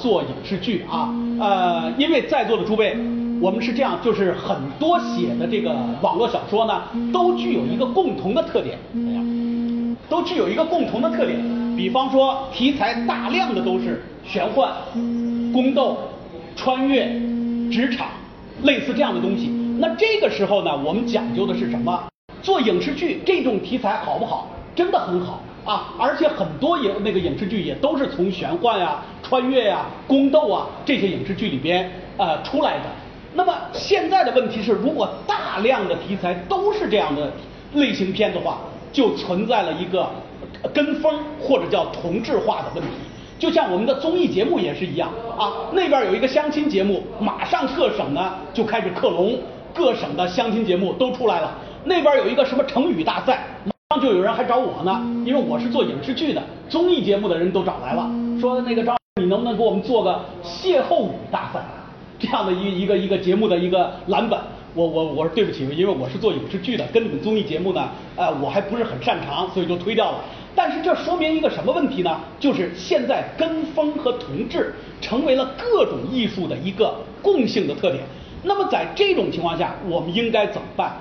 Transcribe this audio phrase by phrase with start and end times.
[0.00, 2.96] 做影视剧啊，呃，因为在座的诸位，
[3.40, 9.96] 我们是这样，就是很多写的这个网络小说呢，都具有一个共同的特点，怎样？
[10.08, 11.38] 都具有一个共同的特点，
[11.76, 14.72] 比方说题材大量的都是玄幻、
[15.52, 15.98] 宫斗、
[16.56, 17.04] 穿越、
[17.70, 18.08] 职场，
[18.62, 19.48] 类似这样的东西。
[19.78, 22.02] 那这个时候呢，我们讲究的是什么？
[22.42, 24.48] 做影视剧这种题材好不好？
[24.74, 25.40] 真的很好。
[25.64, 32.84] 啊，而且很多影那个影视剧也都是从玄幻呀、穿越呀、宫斗啊这些影视剧里边呃出来的。
[33.34, 37.30] 那么现在的问题是，如果大量的题材都是这样的
[37.74, 38.58] 类型片的话，
[38.92, 40.10] 就存在了一个
[40.74, 42.90] 跟风或者叫同质化的问题。
[43.38, 49.38] 就像我们的综艺节目也是一样啊，那边有一个相亲节目，马上各省呢就开始克隆，
[49.72, 51.56] 各省的相亲节目都出来了。
[51.84, 53.46] 那边有一个什么成语大赛。
[53.98, 58.08] 就有人还找我呢，因为我是做影视剧的，综艺节目的人都找来了，
[58.40, 61.60] 说那个张，你能不能给我们做个邂逅语大赛，
[62.16, 64.38] 这样的一一个一个节目的一个蓝本？
[64.74, 70.18] 我我我说对不起，因为我是做影视剧的，跟你们综艺节目呢，呃，我还不是很擅长，所以就推掉了。
[70.54, 72.20] 但是这说明一个什么问题呢？
[72.38, 78.04] 就是现在跟风和同质成为了各种艺术的一个共性的特点。
[78.44, 80.96] 那么在这种情况下，我们应该怎么办？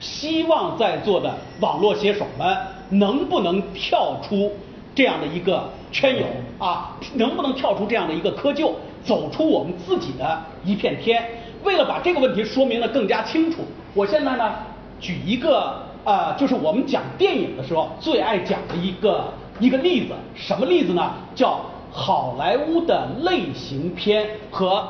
[0.00, 2.56] 希望在座的网络写手们
[2.90, 4.52] 能不能跳出
[4.94, 6.26] 这样的一个圈友
[6.58, 6.96] 啊？
[7.14, 8.72] 能不能跳出这样的一个窠臼，
[9.04, 11.22] 走出我们自己的一片天？
[11.62, 13.62] 为了把这个问题说明的更加清楚，
[13.94, 14.52] 我现在呢
[15.00, 21.12] 举一个啊，就是我们讲电影的时候最爱讲的一个一个例子，什么例子呢？
[21.34, 24.86] 叫好莱坞的类型片和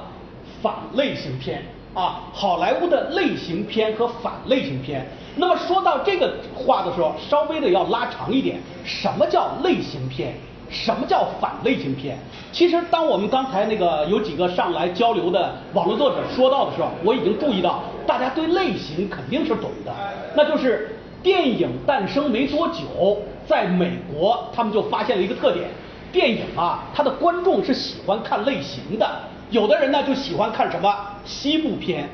[0.60, 1.62] 反类型片。
[1.94, 5.06] 啊，好莱坞的类型片和反类型片。
[5.36, 8.60] 那么说到这个话的时候，稍微的要拉长一点。
[8.84, 10.34] 什么叫类型片？
[10.68, 12.18] 什么叫反类型片？
[12.50, 19.92] 其实，当我们刚才那个有几个上来交流的网络作者说到的时候，我已经注意到，大家对类型肯定是懂的。
[20.34, 25.68] 那就是电影诞生没多久，在美国他们就发现了一个特点：
[26.10, 29.06] 电影啊，它的观众是喜欢看类型的。
[29.54, 30.92] 有的人呢就喜欢看什么
[31.24, 32.08] 西部片，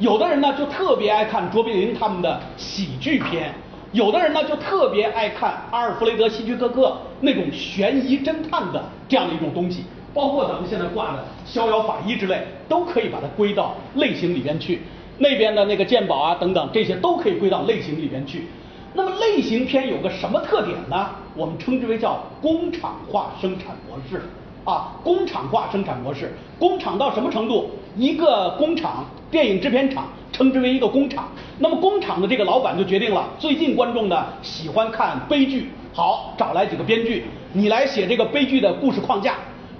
[0.00, 3.54] 有的人呢就特别爱看卓别林他们的喜剧片，
[3.92, 14.82] 有的人呢就特别爱看阿尔弗雷德希区柯克那种悬疑侦探的这样的一种东西，包括咱们现在挂的《逍遥法医》之类，都可以把它归到类型里边去。
[15.18, 18.48] 那边的那个鉴宝啊等等，这些都可以归到类型里边去。
[18.94, 21.10] 那么类型片有个什么特点呢？
[21.36, 24.24] 我们称之为叫工厂化生产模式。
[24.64, 27.70] 啊，工厂化生产模式，工厂到什么程度？
[27.96, 31.28] 一个工厂，电影制片厂称之为一个工厂。
[31.58, 39.34] 那么工厂的这个老板就决定了，最近观众呢喜欢看悲剧，好，找来几个编剧，你来写这个悲剧的故事框架。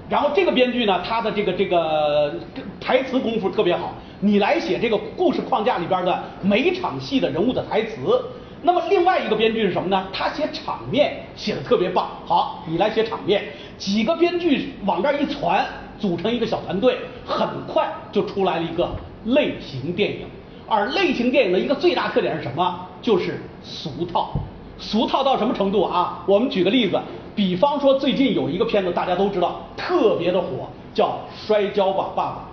[0.08, 2.34] 然后这个编剧呢，他的这个这个
[2.80, 8.20] 台词功夫特别好，你来写这个故事框架里边的每场戏的人物的台词。
[8.62, 10.06] 那么另外一个编剧是什么呢？
[10.12, 13.42] 他写场面写的特别棒，好，你来写场面。
[13.78, 15.66] 几个编剧往这儿一传，
[15.98, 18.90] 组成一个小团队，很快就出来了一个
[19.24, 20.26] 类型电影。
[20.68, 22.86] 而类型电影的一个最大特点是什么？
[23.00, 24.32] 就是俗套。
[24.78, 26.22] 俗套到什么程度啊？
[26.26, 27.00] 我们举个例子，
[27.34, 31.06] 比方说最近有一个片子大家都知道，特别的火，叫
[31.46, 32.46] 《摔跤吧，爸爸》。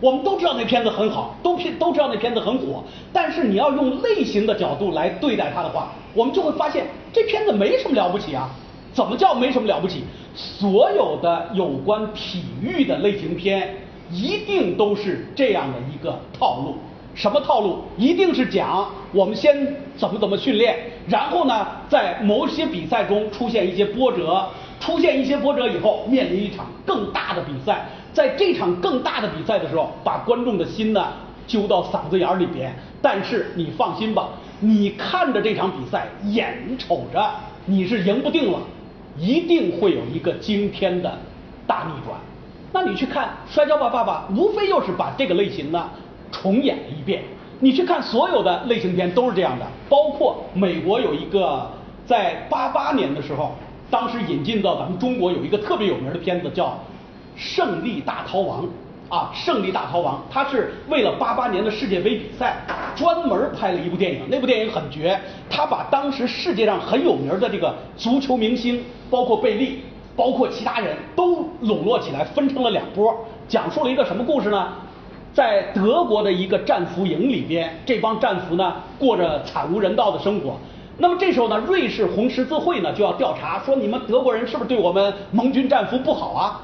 [0.00, 2.82] 我们都知道那片子很好，都片都知道那片子很火。
[3.12, 8.50] 但是你要用类型的角度来对待它的话，我们就会发现这片子没什么了不起啊。
[8.92, 10.04] 怎么叫没什么了不起？
[10.34, 13.74] 所有的有关体育的类型片，
[14.10, 16.76] 一定都是这样的一个套路。
[17.14, 17.80] 什么套路？
[17.98, 19.54] 一定是讲我们先
[19.96, 20.76] 怎么怎么训练，
[21.08, 24.46] 然后呢，在某些比赛中出现一些波折，
[24.80, 31.06] 出现一些波折以后，面临一场更大的比赛，在这场更大的比赛的时候，把观众的心呢
[31.46, 32.74] 揪到嗓子眼里边。
[33.00, 37.30] 但是你放心吧，你看着这场比赛，眼瞅着
[37.66, 38.58] 你是赢不定了。
[39.18, 41.10] 一定会有一个惊天的
[41.66, 42.20] 大逆转。
[42.72, 45.88] 那你去看《摔跤吧，爸爸》，无非就是把这个类型呢
[46.30, 47.22] 重演了一遍。
[47.60, 51.66] 你去看所有的类型片都是这样的，包括美国有一个
[52.04, 53.54] 在八八年的时候，
[53.90, 56.66] 当时引进到咱们中国有一个特别有名的片子叫
[57.36, 58.64] 《胜利大逃亡》。
[59.08, 62.56] 啊，胜利大逃亡，他是为了八八年的世界杯比赛
[62.96, 65.16] 专门拍了一部电影，那部电影很绝，
[65.48, 69.82] 他把当时世界上很有名的这个足球明星，包括贝利，
[70.16, 73.14] 包括其他人都笼络起来，分成了两波，
[73.46, 74.72] 讲述了一个什么故事呢？
[75.32, 80.56] 在德国的一个战俘营里边，这帮战俘呢过着惨无人道的生活。
[80.98, 86.60] 那么这时候呢，瑞士红十字会呢就要调查，说你们德国人是不是对我们盟军战俘不好啊？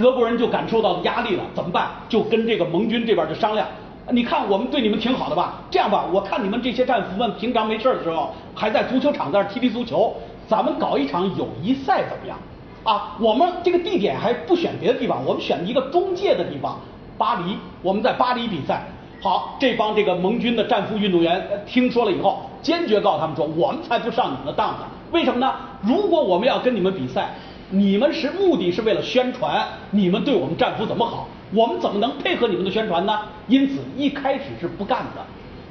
[0.00, 1.88] 德国人就感受到压力了，怎么办？
[2.08, 3.66] 就跟这个盟军这边就商量。
[4.10, 5.54] 你看，我们对你们挺好的吧？
[5.70, 10.14] 这样吧，我看你们这些战俘们平常没事的时候，还在足球场在那踢踢足球，
[10.48, 12.38] 咱们搞一场友谊赛怎么样？
[12.84, 16.78] 啊，我们这个地点还不选别的地方，我们选一个中介的地方，
[17.18, 18.86] 巴黎，我们在巴黎比赛。
[19.20, 24.86] 好，这帮这个盟军的战俘运动员听说了以后，坚决告诉他们说，我们才不上你们的当呢。
[25.10, 25.52] 为什么呢？
[25.82, 27.34] 如果我们要跟你们比赛，
[27.70, 31.28] 你们是目的是为了宣传你们对我们战俘怎么好。
[31.50, 33.20] 我们怎么能配合你们的宣传呢？
[33.46, 35.24] 因此一开始是不干的，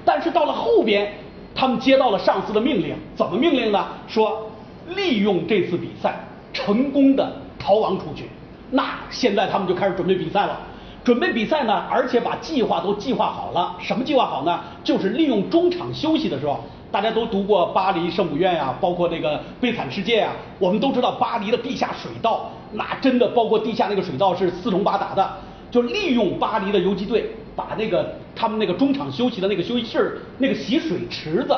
[0.03, 1.13] 但是到了后边，
[1.53, 3.85] 他们接到了上司的命令，怎么命令呢？
[4.07, 4.49] 说
[4.95, 6.15] 利用这次比赛
[6.51, 8.25] 成功的逃亡出去。
[8.71, 10.59] 那现在他们就开始准备比赛了，
[11.07, 13.77] 准备比赛呢，而且把计划都计划好了。
[13.80, 14.59] 什么计划好呢？
[14.83, 16.59] 就是利用中场休息的时候，
[16.92, 25.31] 大家都读过《巴黎圣母院》呀，包括那个《悲惨世界》啊，我们都知道巴黎的地下水道，那真的包括地下那个水道是四通八达的。
[25.71, 31.57] 就利用巴黎的游击队，把那个他们那个中场休息的那个休息室那个洗水池子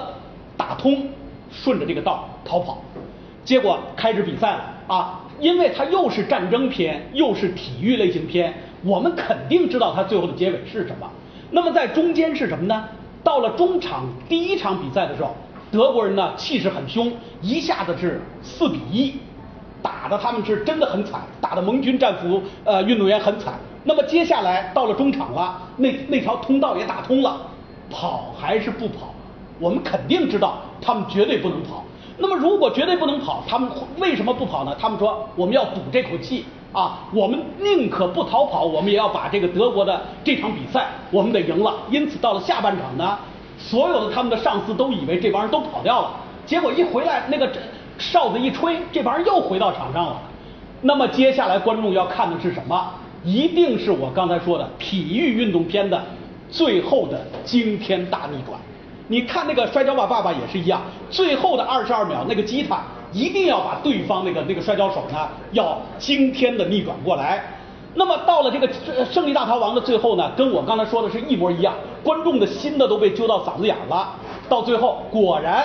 [0.56, 1.08] 打通，
[1.52, 2.78] 顺着这个道逃跑。
[3.44, 5.22] 结果开始比赛了啊！
[5.40, 8.54] 因为它又是战争片，又是体育类型片，
[8.84, 11.10] 我们肯定知道它最后的结尾是什么。
[11.52, 12.86] 那么在中间是什么呢？
[13.24, 15.36] 到了中场第一场比赛的时候，
[15.72, 17.12] 德国人呢气势很凶，
[17.42, 19.16] 一下子是四比一，
[19.82, 23.56] 打的他们是真的很惨，打的盟军战俘呃运动员很惨。
[23.84, 27.42] 那么接下来到了中场了，那那条通道也打通了，
[27.90, 29.14] 跑还是不跑？
[29.60, 31.84] 我们肯定知道他们绝对不能跑。
[32.18, 34.76] 那么如果绝对不能跑，他们为什么不跑呢？
[34.80, 41.74] 他们说我们要赌这口气啊，我们宁可不逃跑，我们也要把这个德国的这场比赛我们得赢了。
[41.90, 43.18] 因此到了下半场呢，
[43.58, 46.12] 所有的他们的上司都以为这帮人都跑掉了，
[46.46, 47.52] 结果一回来那个
[47.98, 50.18] 哨子一吹，这帮人又回到场上了。
[50.82, 52.90] 那么接下来观众要看的是什么？
[53.24, 56.02] 一定是我刚才说的体育运动片的
[56.50, 58.58] 最后的惊天大逆转。
[59.10, 67.44] 你看那个《摔跤吧，爸爸》也是一样，最后的二十二秒那个击塔，一定要把对方那个那个摔跤手呢，要惊天的逆转过来。
[67.96, 68.70] 那么到了这个
[69.06, 71.74] 胜利大逃亡的最后呢，跟我刚才说的是一模一样，
[72.04, 74.16] 观众的心呢都被揪到嗓子眼了。
[74.48, 75.64] 到最后果然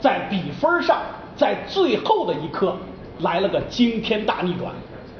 [0.00, 0.98] 在比分上，
[1.36, 2.76] 在最后的一刻
[3.20, 4.72] 来了个惊天大逆转。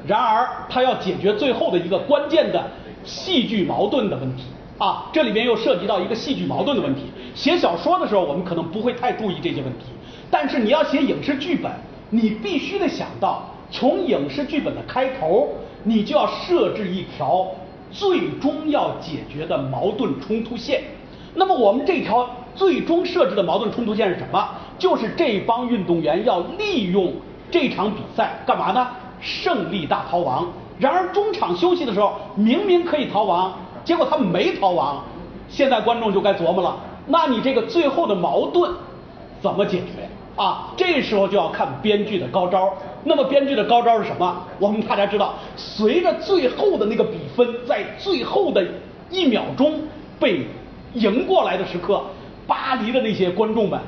[0.07, 2.71] 然而，他要解决最后的一个关键的
[3.05, 4.45] 戏剧矛盾的问题
[4.79, 7.03] 啊，这里边又涉及到一个戏剧矛盾的问题。
[7.35, 9.87] 写小说的时候，我们可能不会太注意这些问题，
[10.33, 11.71] 但是你要写影视剧本，
[12.09, 15.51] 你必须得想到，从影视剧本的开头，
[15.85, 17.47] 你就要设置一条
[17.91, 20.83] 最终要解决的矛盾冲突线。
[21.35, 24.49] 那么，我们这条最终设置的矛盾冲突线是什么？
[24.79, 27.13] 就是这帮运动员要利用
[27.51, 28.89] 这场比赛干嘛呢？
[29.21, 33.53] 胜利大逃亡，然而中场休息的时候明明可以逃亡，
[33.85, 35.05] 结果他们没逃亡。
[35.49, 36.75] 现在观众就该琢磨了，
[37.07, 38.73] 那你这个最后的矛盾
[39.43, 40.73] 怎么解决啊？
[40.77, 42.73] 这时候就要看编剧的高招。
[43.05, 44.45] 那么编剧的高招是什么？
[44.59, 48.65] 我们大家知道，随着最后的那个比分在最后的
[49.11, 49.81] 一秒钟
[50.19, 50.47] 被
[50.95, 52.03] 赢过来的时刻，
[52.47, 53.81] 巴黎的那些观众们。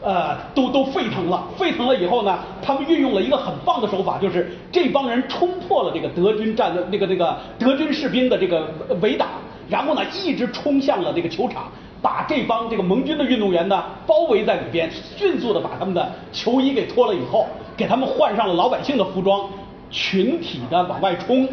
[0.00, 9.26] 呃，都都沸腾了，沸腾了以后呢，他们运用了一个很棒的手法，就是这帮人冲破了这个德军战的那个那个德军士兵的这个围挡，
[9.68, 11.64] 然后呢，一直冲向了这个球场，
[12.00, 19.48] 把这帮这个盟军的运动员呢包围在里边，迅速的把他们的球衣给脱了以后，给他们换上了老百姓的服装，
[19.90, 21.48] 群体的往外冲，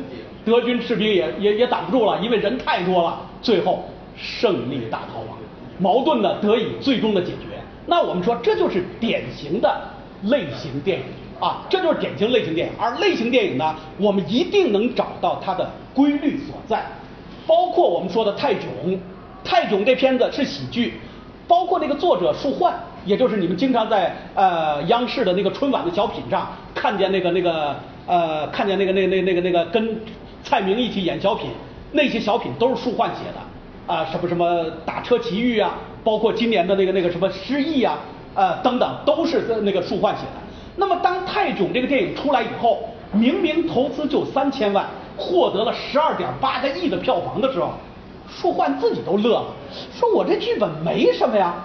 [0.46, 3.84] 德军士兵也也也挡不住了，因为人太多了，最后
[4.16, 5.38] 胜利大逃亡，
[5.80, 7.60] 矛盾呢得以最终的解决。
[7.88, 9.82] 那我们说这就是典型的
[10.24, 11.06] 类型电影
[11.40, 12.74] 啊，这就是典型类型电影。
[12.80, 16.86] 而类型电影呢，我们一定能找到它的规律所在。
[17.48, 18.64] 包括我们说的《泰囧》，
[19.46, 21.00] 《泰囧》这片子是喜剧，
[21.48, 22.74] 包括那个作者树焕，
[23.06, 27.75] 也就是你们经常在呃央视的那个春晚的小品上看见那个那个
[28.08, 29.98] 呃看见那个那那那个那个跟
[30.44, 31.52] 蔡明一起演小品，
[31.92, 35.75] 那些小品都是树焕写的啊，什么什么打车奇遇啊。
[36.04, 37.98] 包括今年的那个那个什么失忆啊，
[38.36, 40.42] 呃等等，都是那个树焕写的。
[40.75, 44.86] 那么当《泰囧》这个电影出来以后，明明投资就三千万，
[45.18, 47.74] 获得了十二点八个亿的票房的时候，
[48.29, 49.46] 树焕自己都乐了，
[49.94, 51.55] 说我这剧本没什么呀。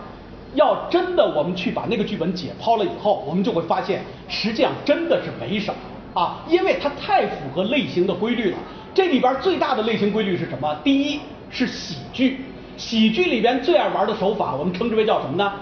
[0.54, 8.56] 要真的我们去把那个剧本解剖了以后，我们就会发现，实际上真的是没什么啊，因为它太符合类型的规律了。
[8.92, 10.74] 这里边最大的类型规律是什么？
[10.82, 12.44] 第一是喜剧。
[12.76, 15.52] 喜剧里边最爱玩的手法，我们称之为叫什么呢？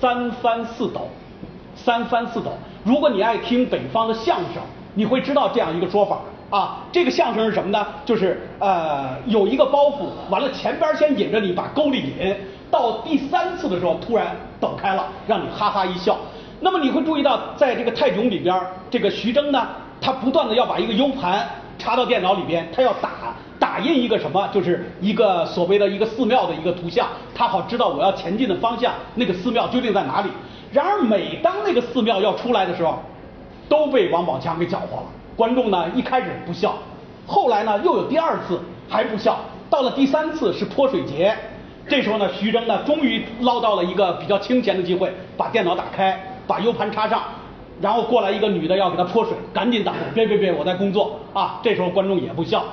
[0.00, 1.08] 三翻四抖，
[1.76, 2.50] 三翻四抖。
[2.82, 4.60] 如果你爱听北方的相声，
[4.94, 6.22] 你会知道这样一个说法
[6.54, 7.84] 啊，这个相声是什么呢？
[8.04, 12.36] 就是呃有一个包袱，完了前边先引着你把沟里引，
[12.70, 16.16] 到第三次的时候突然抖开了，让你哈哈一笑。
[16.60, 18.56] 那么你会注意到，在这个泰囧里边，
[18.88, 19.66] 这个徐峥呢，
[20.00, 21.44] 他不断的要把一个 U 盘
[21.76, 30.28] 插到电脑里边，他要打打印一个什么，就是一个所谓的一个寺庙的一个图像，他好知道我要前进的方向，那个寺庙究竟在哪里。
[30.70, 33.00] 然而每当那个寺庙要出来的时候，
[33.68, 35.06] 都被王宝强给搅和了。
[35.36, 36.74] 观众呢一开始不笑，
[37.26, 39.38] 后来呢又有第二次还不笑，
[39.68, 41.34] 到了第三次是泼水节，
[41.88, 47.22] 这时候呢徐峥呢终于捞到了一个比较清闲的机会，把电脑打开，把 U 盘插上，
[47.80, 51.60] 然后过来一个女的要给他泼水，赶紧挡住，别别别，我在工作啊。
[51.62, 52.64] 这时候观众也不笑，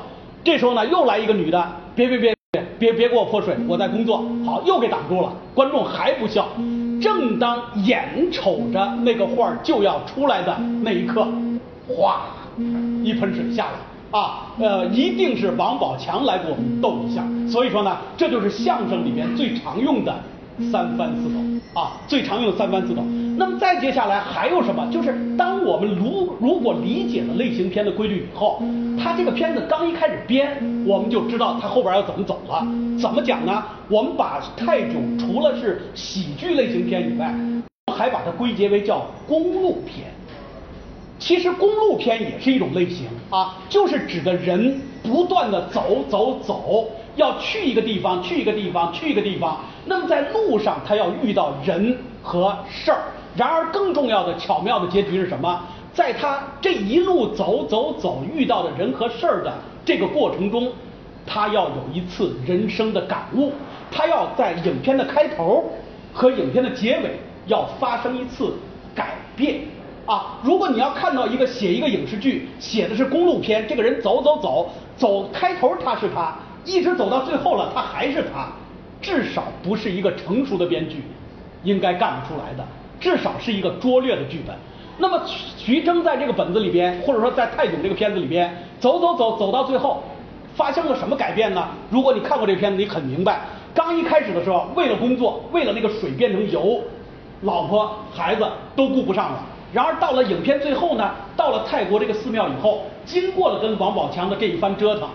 [0.44, 6.48] 这时候呢又来一个女的，别别别别别别给我泼水，我在工作，好又给挡住了，观众还不笑。
[7.02, 11.28] 正当眼瞅着那个画就要出来的那一刻，
[11.88, 12.22] 哗，
[13.04, 17.24] 一盆水下来啊，呃，一定是王宝强来给我们逗一下。
[17.50, 20.14] 所以说呢，这就是相声里面最常用的
[20.72, 23.02] 三番四抖啊，最常用的三番四抖。
[23.38, 24.86] 那么再接下来还有什么？
[24.92, 28.62] 就是当我们如如果理解了类型片的规律以后，
[29.02, 32.68] 它这个片子刚一开始编，我们就知道它后边要怎么走了。
[33.00, 33.64] 怎么讲呢？
[33.90, 37.34] 我们把泰囧除了是喜剧类型片以外，
[37.96, 40.12] 还把它归结为叫公路片。
[41.22, 49.60] 其实公路片也是一种类型啊，就是指的人不断的走走走，要去一个地方，去一个地方，去一个地方。
[49.86, 53.04] 那么在路上，他要遇到人和事儿。
[53.38, 55.62] 然而更重要的巧妙的结局是什么？
[55.94, 59.54] 在他这一路走走走遇到的人和事儿的
[59.86, 60.72] 这个过程中，
[61.28, 63.52] 他要有一次人生的感悟，
[63.92, 65.72] 他要在影片的开头
[66.12, 67.12] 和影片的结尾
[67.46, 68.56] 要发生一次
[68.96, 69.62] 改变
[70.06, 70.38] 啊！
[70.44, 78.48] 如果你要看到一个写一个影视剧写的是公路片，这个人走走走走，开头他是他，一直走到最后了他还是他，
[79.02, 81.04] 至少不是一个成熟的编剧
[81.64, 82.66] 应该干得出来的。
[83.00, 84.56] 至少是一个拙劣的剧本。
[84.98, 85.20] 那么
[85.58, 90.04] 徐峥在这个本子里边，或者说在泰囧这个片子里边，走走走走到最后，
[90.56, 91.68] 发生了什么改变呢？
[91.90, 93.42] 如果你看过这片子，你很明白。
[93.74, 96.80] 刚一开始的时候，为了工作，为了那个水变成油，
[97.42, 99.44] 老婆孩子都顾不上了。
[99.74, 105.10] 然而到了影片最后呢，到了泰国这个寺庙以后，经过了跟王宝强的这一番折腾，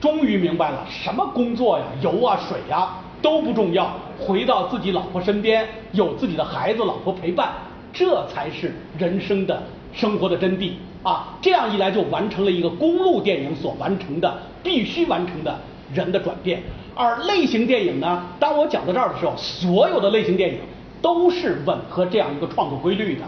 [0.00, 2.88] 终于明白了什么工作呀、油啊、水呀。
[3.20, 7.52] 都不重要，回到自己老婆身边，有自己的孩子、老婆陪伴，
[7.92, 10.72] 这才是人生的生活的真谛
[11.04, 11.28] 啊！
[11.40, 15.56] 这样一来，就完成了一个公路电影所完成的必须完成的
[15.94, 16.60] 人的转变。
[16.96, 20.58] 而类型电影呢，当我讲到这儿的时候，所有的类型电影
[21.00, 23.22] 都是吻合这样一个创作规律的。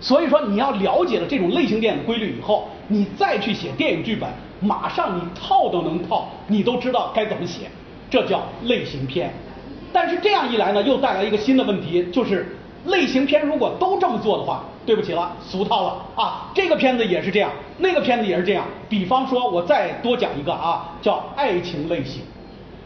[0.00, 4.28] 所以说，你要了解了这种类型电影的规律以后，你再去写电影剧本，
[4.60, 7.66] 马上你套都能套，你都知道该怎么写。
[8.08, 9.30] 这叫类型片，
[9.92, 16.50] 但是这样一来呢，又带来一个新的问题，就是类型片如果都这么做的话，对不起了，俗套了啊！
[16.52, 18.64] 这个片子也是这样，那个片子也是这样。
[18.88, 22.22] 比方说，我再多讲一个啊，叫爱情类型。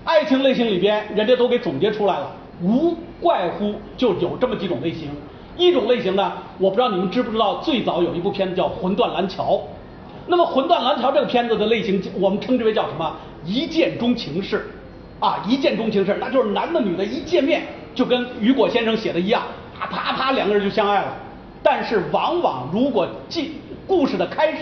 [0.04, 2.30] 爱情类型里边，人家都给总结出来了，
[2.60, 5.08] 无怪乎就有这么几种类型。
[5.56, 9.54] 一种类型呢，我不知道你们知不知道，最早有一部片子叫《魂断蓝桥》。
[10.26, 13.14] 那么《魂断蓝桥》这个片子的类型，我们称之为叫什么？
[13.44, 14.70] 一见钟情式。
[15.20, 17.62] 啊，一见钟情式那就是男的女的一见面
[17.94, 19.42] 就跟雨果先生写的一样，
[19.78, 21.16] 啪啪啪两个人就相爱了。
[21.62, 23.52] 但是往往如果记
[23.86, 24.58] 故事的开始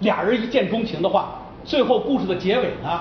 [0.00, 3.00] 俩人一见钟情的话，最后故事的结尾呢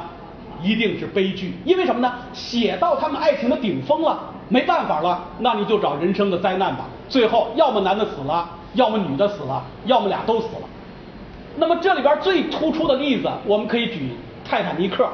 [0.64, 1.54] 一定是悲剧。
[1.66, 2.12] 因为什么呢？
[2.34, 6.86] 写到他们爱情的顶峰了，没办法了，那你就找人生的灾难吧。
[7.10, 10.68] 最后要么男的死了，要么女的死了，要么俩都死了。
[11.58, 14.12] 那么这里边最突出的例子，我们可以举
[14.44, 15.08] 泰坦尼克。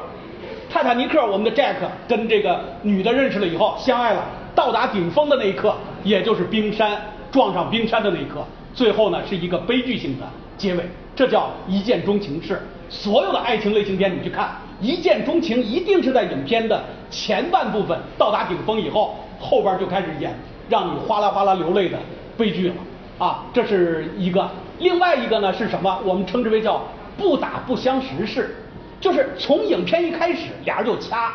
[0.69, 1.75] 泰坦尼克，我们的 Jack
[2.07, 10.25] 跟这个女的认识了以后相爱了，到达顶峰的那一刻，也就是冰山撞上冰山的那一刻，最后呢是一个悲剧性的
[10.57, 10.83] 结尾，
[11.15, 12.62] 这叫一见钟情式。
[12.88, 14.50] 所有的爱情类型片你去看，
[14.81, 20.33] 一见钟情一定是在影片的前半部分到达顶峰以后，后边就开始演
[20.69, 21.98] 让你哗啦哗啦流泪的
[22.38, 22.75] 悲剧了
[23.17, 24.50] 啊，这是一个。
[24.79, 26.00] 另外一个呢是什么？
[26.05, 26.81] 我们称之为叫
[27.17, 28.55] 不打不相识式。
[29.01, 31.33] 就是从影片一开始，俩人就掐，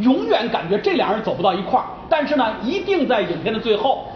[0.00, 1.84] 永远感觉这俩人走不到一块儿。
[2.08, 4.06] 但是呢，一定在影片的最后，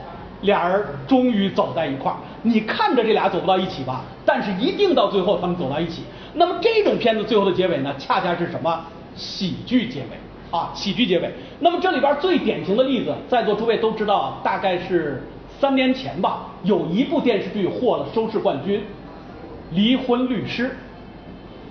[0.43, 2.17] 俩人终于走在一块儿。
[2.43, 6.05] 你看着这俩走不到一起吧，但是一定到最后他们走到一起。
[6.35, 8.85] 那么这种片子最后的结尾呢，恰恰是什么？
[9.17, 11.31] 喜剧结尾啊，喜剧结尾。
[11.59, 15.23] 那么这里边最典型的例子，在座诸位都知道，大概是
[15.59, 18.81] 三年前吧，有一部电视剧获了收视冠军，
[19.73, 20.67] 《离婚律师》。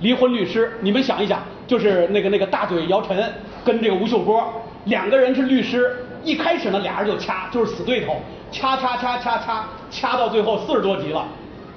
[0.01, 3.21] 离婚律师，你们想一想，就是那个那个大嘴姚晨
[3.65, 4.41] 跟这个吴秀波
[4.85, 8.15] 两个人是律师，一开始呢俩人就掐，就是死对头，
[8.49, 11.25] 掐掐掐掐掐，掐到最后四十多集了，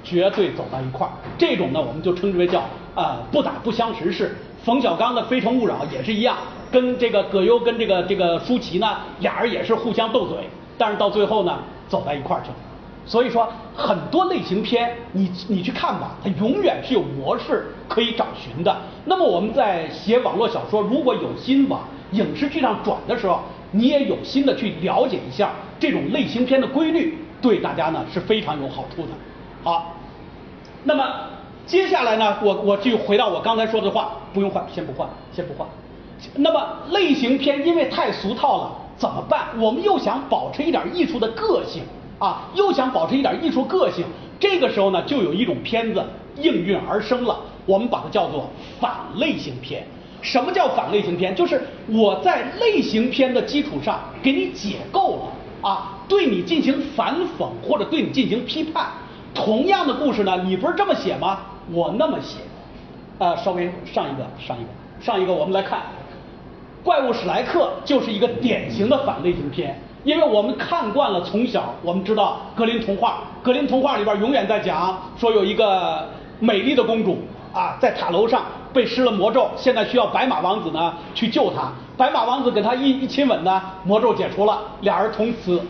[0.03, 1.11] 绝对走到一块儿。
[1.37, 2.63] 这种呢，我们就称之为叫
[2.95, 4.35] 啊不打不相识式。
[4.63, 6.37] 冯小刚的《非诚勿扰》也是一样，
[6.71, 10.37] 跟这个葛优跟这个这个舒淇呢，俩人也是互相斗嘴，
[10.77, 12.55] 但是到最后呢，走在一块儿去了。
[13.05, 18.73] 所以说，很多类型片，你你去看吧，它永远是有模式可以找寻的。
[19.03, 21.81] 那么我们在写网络小说，如果有心往
[22.11, 23.41] 影视剧上转的时候，
[23.71, 29.09] 你也有心的去了解一下这种类型片的规律，对大家呢是非常有好处的。
[29.63, 29.95] 好，
[30.83, 31.03] 那么
[31.65, 35.67] 接下来呢，我我就回到我刚才说的话，不用换，先不换，先不换。
[36.35, 39.47] 那么类型片因为太俗套了，怎么办？
[39.59, 41.83] 我们又想保持一点艺术的个性。
[42.19, 44.05] 啊，又想保持一点艺术个性，
[44.39, 46.01] 这个时候呢，就有一种片子
[46.37, 49.85] 应运而生了，我们把它叫做反类型片。
[50.21, 51.35] 什么叫反类型片？
[51.35, 58.85] 就是我在类型片的基础上给你解构了啊，对你进行反讽或者对你进行批判。
[59.33, 61.39] 同样的故事呢，你不是这么写吗？
[61.71, 62.39] 我那么写。
[63.19, 65.79] 啊，稍微上一个，上一个，上一个，我们来看，
[66.83, 69.79] 《怪物史莱克》就是一个典型的反类型片。
[70.03, 76.09] 因为我们看惯了，从小我们知道格林童话，格林童话里边永远在讲说有一个
[76.39, 77.19] 美丽的公主
[77.53, 81.71] 啊，在塔楼上被施了魔咒，现在需要白马王子呢去救她。
[81.95, 85.61] 白马王子给她一一亲吻呢，魔咒解除了，俩人从此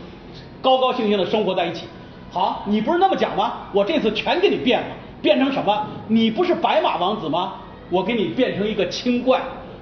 [0.61, 1.85] 高高兴兴的生活在一起。
[2.33, 3.53] 好，你不是那么讲吗？
[3.71, 4.87] 我这次全给你变了，
[5.21, 5.85] 变成什么？
[6.07, 7.53] 你不是白马王子吗？
[7.91, 9.39] 我给你变成一个青怪。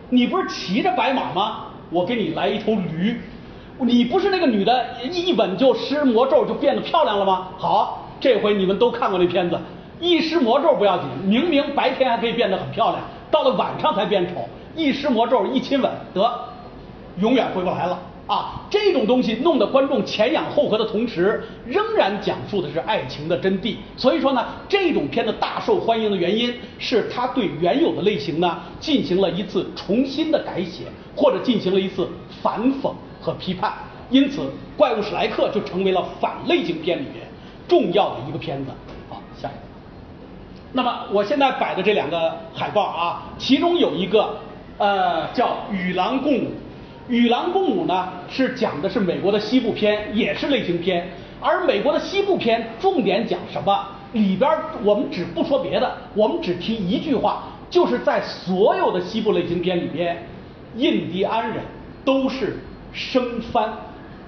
[0.10, 1.68] 你不是骑着白马吗？
[1.90, 3.22] 我给你来一头驴。
[3.80, 7.48] 你不是那个女的，一吻就施魔咒就变得漂亮了吗？
[7.58, 9.58] 好，这回你们都看过那片子，
[10.02, 14.42] 一施魔咒不要紧，明明白天还可以变得很漂亮，到了晚上才变丑，
[14.76, 16.30] 一施魔咒一亲吻得，
[17.22, 18.62] 永远回不来了啊！
[18.70, 23.76] 这种东西弄得观众前仰后合的同时，仍然讲述的是爱情的真谛。
[23.98, 30.84] 所以说呢，这种片子大受欢迎的原因是它对原有的类型呢进行了一次重新的改写，
[31.16, 32.08] 或者进行了一次
[32.42, 32.92] 反讽。
[33.24, 33.72] 和批判，
[34.10, 34.42] 因此
[34.76, 37.28] 《怪物史莱克》就成为了反类型片里面
[37.68, 38.72] 重要的一个片子。
[39.08, 39.60] 好，下一个。
[40.74, 44.40] 那么我现在摆的这两个海报啊，其中有一个
[44.80, 46.38] 呃叫《与狼共舞》，
[47.12, 51.06] 《与狼共舞》呢是讲的是美国的西部片，也是类型片。
[51.42, 53.86] 而美国的西部片重点讲什么？
[54.14, 54.50] 里边
[54.82, 60.26] 我们只不说别的，我们只提一句话，就是在所有的西部类型片里边，
[60.78, 61.58] 印第安人
[62.06, 62.58] 都是。
[62.94, 63.70] 生番，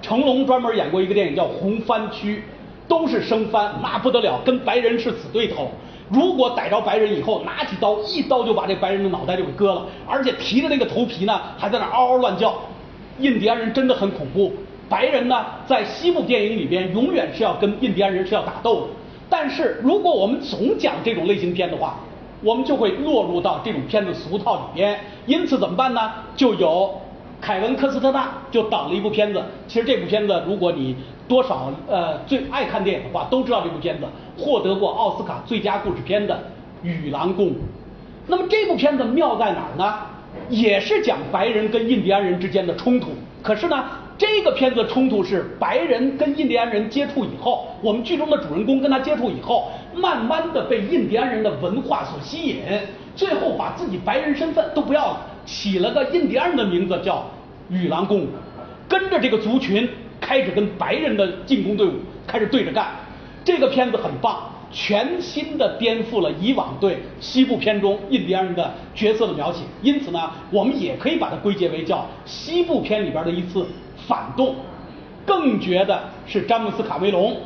[0.00, 2.36] 成龙专门演过一个电影叫《红番区》，
[2.88, 5.70] 都是生番，那不得了，跟白人是死对头。
[6.08, 12.54] 如果逮着白人以后，拿起刀一刀就把这白人的脑袋就给割了，而且提着那个头皮呢，还在那嗷嗷乱叫。
[13.18, 14.52] 印第安人真的很恐怖。
[14.88, 18.86] 白人呢，在西部电影里边，永远是要跟印第安人是要打斗的。
[19.30, 21.96] 但是如果我们总讲这种类型片的话，
[22.42, 25.00] 我们就会落入到这种片子俗套里边。
[25.26, 26.12] 因此怎么办呢？
[26.36, 27.00] 就有。
[27.40, 30.96] 凯文·科斯特纳就导了一部片子，其实这部片子，如果你
[31.28, 34.06] 多少呃最爱看电影的话，都知道这部片子
[34.38, 36.34] 获得过奥斯卡最佳故事片的
[36.82, 37.50] 《与狼共舞》。
[38.28, 39.94] 那么这部片子妙在哪儿呢？
[40.48, 43.08] 也是讲白人跟印第安人之间的冲突。
[43.42, 43.84] 可是呢，
[44.16, 52.56] 这个片子冲突是白人跟印第安人接触以后，我们剧中的主人公跟他接触以后，慢慢的被印第安人的文化所吸引，
[53.14, 55.20] 最后把自己白人身份都不要了。
[55.44, 57.30] 起了个印第安人的名字叫
[57.68, 58.28] 与狼共舞，
[58.88, 59.86] 跟着这个族群
[60.20, 61.92] 开始跟白人的进攻队伍
[62.26, 62.86] 开始对着干。
[63.44, 69.60] 这个片子很棒，全新的颠覆了以往对西部片中印第安人的角色的描写。
[69.82, 73.64] 因此呢，我们也可以把它归结为叫西部片里边的一次
[74.08, 74.56] 反动。
[75.24, 77.36] 更绝的是詹姆斯卡梅隆，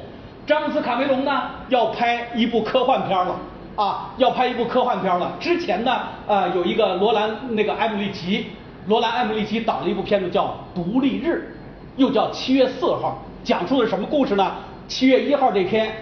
[0.47, 3.39] 詹姆斯卡梅隆呢要拍一部科幻片了。
[3.77, 5.37] 啊，要拍一部科幻片了。
[5.39, 8.47] 之前呢，呃，有一个罗兰那个艾姆利奇，
[8.89, 11.55] 罗兰艾姆利奇导了一部片子叫《独立日》，
[12.01, 14.51] 又叫《七月四号》，讲述的是什么故事呢？
[14.89, 15.95] 七月一号这天，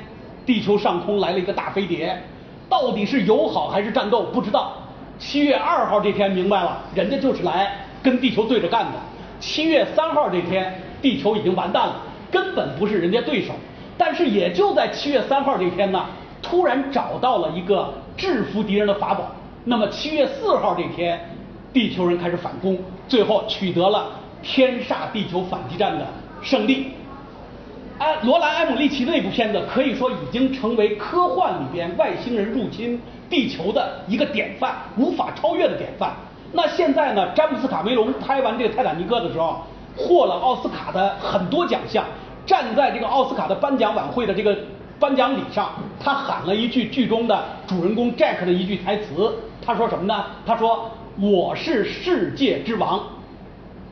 [0.47, 2.23] 地球上空来了一个大飞碟，
[2.69, 4.73] 到底是友好还是战斗不知道。
[5.19, 8.93] 七月二号这天明白了，人家就是来跟地球对着干的。
[9.41, 11.97] 七月三号这天，地球已经完蛋了，
[12.31, 13.53] 根本不是人家对手。
[13.99, 16.07] 但是也就在七月三号这天呢。
[16.43, 19.25] 突然找到了一个制服敌人的法宝。
[19.65, 21.19] 那么七月四号这天，
[21.73, 22.79] 地球人开始反攻，
[23.09, 26.07] 最后取得了天煞地球反击战的
[26.43, 26.93] 胜利。
[27.99, 36.13] 埃罗兰·埃姆利奇的那部片子可以说已经成为科幻里边外星人入侵地球的一个典范，无法超越的典范。
[36.53, 39.63] 那现在呢，詹姆斯·卡梅隆拍完这个《泰坦尼克》的时候，
[39.97, 42.05] 获了奥斯卡的很多奖项，
[42.45, 44.57] 站在这个奥斯卡的颁奖晚会的这个
[45.01, 50.27] 颁奖礼上，他喊了一句剧中的主人公 Jack 的一句台词，他说什么呢？
[50.45, 53.01] 他说：“我是世界之王。”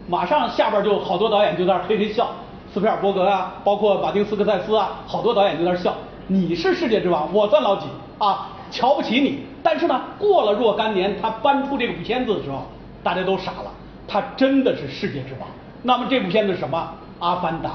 [0.06, 2.30] 马上下边就好多导演就在那嘿嘿笑，
[2.74, 5.94] 斯皮尔伯格啊，包括马丁斯科塞斯啊，好多导演就在那笑。
[6.26, 7.86] 你是世界之王，我算老几
[8.18, 8.48] 啊？
[8.72, 9.38] 瞧不起你。
[9.62, 12.66] 但是呢，过了若干年，他搬出这部片子的时候，
[13.04, 13.70] 大家都傻了。
[14.08, 15.48] 他真的是世界之王。
[15.84, 16.92] 那么这部片子是什么？
[17.24, 17.68] 《阿凡达》。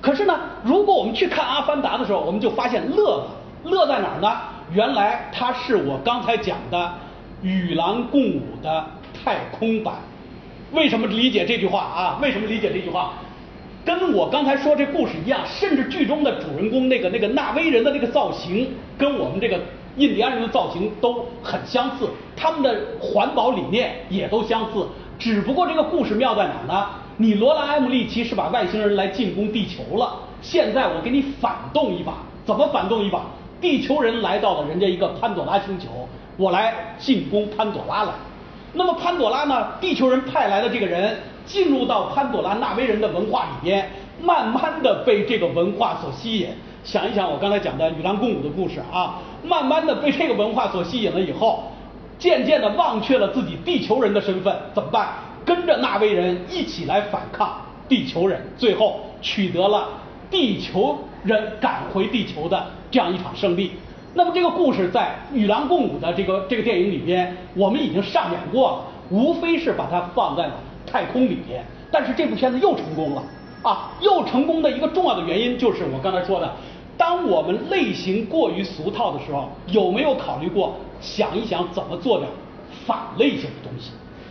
[0.00, 0.34] 可是呢，
[0.64, 3.26] 如果我们去看《阿凡达》的时候，我们就发现乐了。
[3.64, 4.34] 乐在哪儿呢？
[4.72, 6.78] 原来它是我刚才讲的
[7.42, 9.96] 《与狼共舞》的太空版。
[10.72, 12.18] 为什么理解这句话啊？
[12.22, 13.12] 为什么理解这句话？
[13.84, 19.58] 跟我刚才说这故事一样，甚至剧中的主人公那个那个纳威人的那个造型，跟我们这个
[19.96, 24.86] 印第安人的造型都很相似，他们的环保理念也都相似。
[25.18, 26.86] 只不过这个故事妙在哪呢？
[27.16, 32.14] 你罗兰·埃姆利奇是把外星人来进攻地球了，现在我给你反动一把，
[32.46, 33.22] 怎么反动一把？
[33.60, 38.14] 地球人来到了人家一个潘朵拉星球，我来进攻潘朵拉了。
[38.74, 39.66] 那么潘朵拉呢？
[39.80, 41.16] 地球人派来的这个人
[41.48, 43.90] 进入到潘朵拉纳威人的文化里边，
[44.22, 46.48] 慢慢的被这个文化所吸引。
[46.84, 51.64] 想一想我刚才讲的与狼共舞的故事啊，慢慢的被这个文化所吸引了以后，
[52.18, 55.08] 渐渐的忘却了自己地球人的身份，怎么办？
[55.44, 59.88] 跟着纳威人一起来反抗地球人，最后取得了
[60.30, 63.72] 地球人赶回地球的这样一场胜利。
[64.14, 70.52] 那么这个故事在《与狼共舞》的这个这个电影里边，我们已经上演过了，无非是把它放在了
[70.90, 71.64] 太空里边。
[71.90, 73.22] 但是这部片子又成功了
[73.62, 73.90] 啊！
[74.00, 76.52] 又成功的一个重要的原因就是我刚才说的，
[76.96, 82.30] 当我们类型过于俗套的时候，有没有考虑过想一想怎么做点
[82.86, 83.90] 反类型的东西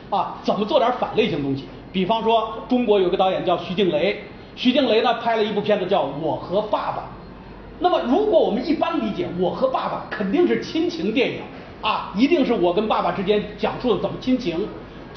[0.09, 0.37] 啊？
[0.43, 1.65] 怎么做点反类型东西？
[1.91, 4.23] 比方说，中国有个导演叫徐静蕾，
[4.55, 7.01] 徐静蕾呢拍了一部片子叫《我和爸爸》。
[7.79, 11.39] 那么，如果我们一般理解，我和爸爸肯定是亲情电影
[11.81, 14.67] 啊，一定是我跟爸爸之间讲述的怎么亲情。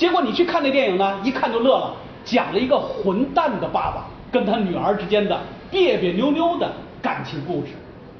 [0.00, 5.38] 结果你去看那电影呢，一看就乐了，讲了一个混蛋的爸爸跟他女儿之间的
[5.70, 7.72] 别别扭扭的感情故事。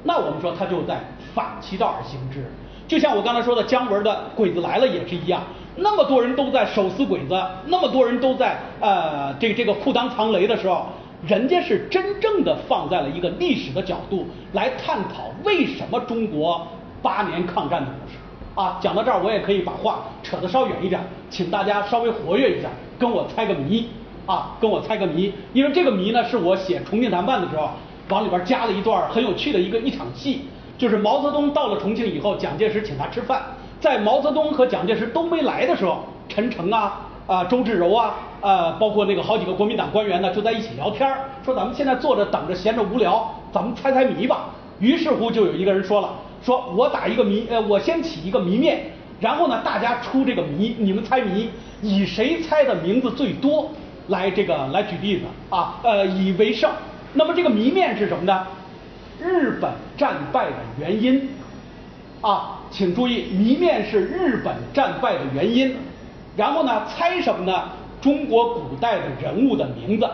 [0.05, 1.01] 那我们说他就在
[1.35, 2.45] 反其道而行之。
[2.87, 5.43] 就像我刚才说的，姜文的《鬼子来了》也是一样，
[5.77, 10.85] 那么多人都在手撕鬼子，那么多人都在呃这个这个裤裆藏雷的时候。
[11.27, 16.67] 人家是真正的放在了一个历史的角度来探讨为什么中国
[17.03, 18.17] 八年抗战的故事
[18.61, 18.79] 啊。
[18.81, 22.69] 讲到这儿，我也可以把话扯得稍远一点，请大家稍微活跃一下，
[22.99, 23.89] 跟我猜个谜
[24.27, 25.33] 啊，跟我猜个谜。
[25.53, 27.71] 因为这个谜呢，是我写《重庆谈判》的时候
[28.09, 30.43] 往里边加了一段很有趣的一个一场戏，
[30.77, 33.43] 就是毛泽东到了重庆以后，蒋介石请他吃饭，
[33.81, 37.07] 在毛泽东和蒋介石都没来的时候，陈诚啊。
[37.27, 41.09] 啊，周至柔啊，呃，包括那个好几个国民党官员呢，就在一起聊天
[41.45, 44.47] 说咱们现在坐着等着，闲着无聊，咱们猜猜谜吧。
[44.81, 46.11] 于是乎，就有一个人说了，
[46.43, 51.51] 说我打一个谜，呃，我先起一个谜面，然后呢，大家出这个谜，你们猜谜，
[51.83, 53.71] 以谁猜的名字最多
[54.09, 56.71] 来这个来举例子啊，呃，以为胜。
[57.13, 58.47] 那么这个谜面是什么呢？
[59.21, 61.29] 日本战败的原因
[62.23, 65.77] 啊，请注意，谜面是日本战败的原因。
[66.37, 67.65] 然后呢，猜什么呢？
[68.01, 70.09] 中国古代的人物的名字。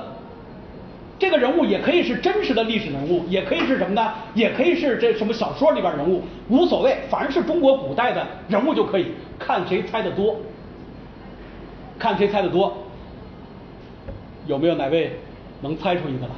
[1.19, 4.13] 这个人物也可以是真实的历史人物，也可以是什么呢？
[4.35, 9.13] 也可以是这什么小说里边人物，无所谓，反正是中国古代的人物就可以。
[9.39, 10.37] 看谁猜的多，
[11.99, 12.77] 看谁猜的多。
[14.47, 15.19] 有没有哪位
[15.61, 16.33] 能猜出一个来？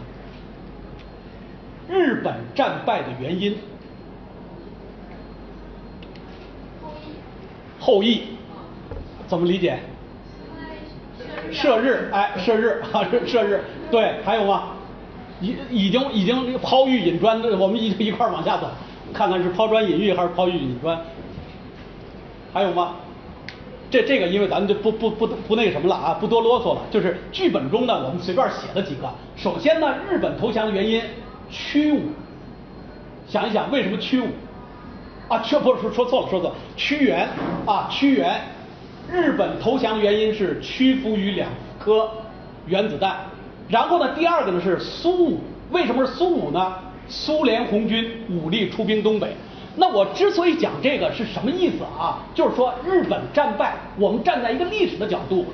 [1.88, 3.56] 日本战败的原因。
[7.78, 8.22] 后羿。
[9.26, 9.78] 怎么理解？
[11.52, 12.82] 射日，哎，射日，
[13.26, 14.70] 射日，对，还有吗？
[15.40, 18.68] 已已经已经抛玉引砖，我们一一块往下走，
[19.14, 20.98] 看看是抛砖引玉还是抛玉引砖？
[22.52, 22.96] 还有吗？
[23.90, 26.80] 这这个因为咱们就不不不不那个什么了啊，不多啰嗦了。
[26.90, 29.08] 就是剧本中呢，我们随便写了几个。
[29.36, 31.00] 首先呢，日本投降的原因，
[31.50, 32.00] 屈武。
[33.28, 34.26] 想一想，为什么屈武？
[35.28, 37.28] 啊，屈不是说错了，说错了，屈原
[37.64, 38.40] 啊，屈原。
[39.10, 42.10] 日本投降原因是屈服于两颗
[42.66, 43.16] 原子弹，
[43.68, 45.40] 然后呢，第二个呢是苏武，
[45.70, 46.74] 为什么是苏武呢？
[47.08, 49.34] 苏联红军武力出兵东北。
[49.76, 52.18] 那我之所以讲这个是什么意思啊？
[52.34, 55.46] 就是说日本战败，我们站在一个历史的角度，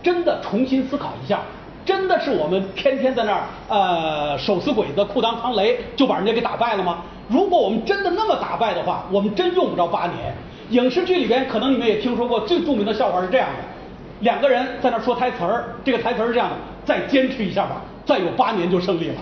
[0.00, 1.40] 真的重新思考一下，
[1.84, 7.02] 真的是我们天天在那儿呃手撕鬼子、裤裆藏雷就把人家给打败了吗？
[7.28, 10.32] 如果我们真的那么打败的话，我们真用不着八年。
[10.70, 13.64] 影视剧里边可能你们也听说过最著名的笑话是这样的：
[14.20, 19.16] 两个人在那说台词儿，这个台词是这样的，再坚持一下吧，再有八年就胜利了。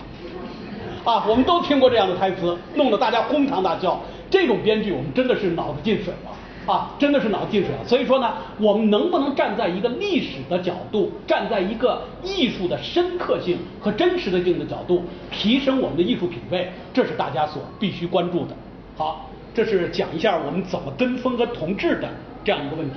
[1.05, 4.01] 啊，我们都听过这样的台词，弄得大家哄堂大笑。
[4.31, 7.79] 这种编剧我们真的是脑子进水了，啊，真的是脑子进水了。
[7.85, 18.55] 所以说呢，我们能不能站在一个历史的角度，站在一个艺术的深刻性和真实的性的角度，提升我们的艺术品位，这是大家所必须关注的。
[18.97, 22.09] 好，这是讲一下我们怎么跟风和同质的
[22.45, 22.97] 这样一个问题。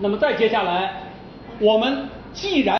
[0.00, 1.02] 那么再接下来，
[1.60, 2.72] 我们既然